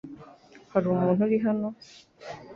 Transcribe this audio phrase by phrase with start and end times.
[0.71, 1.67] Hari umuntu uri hano?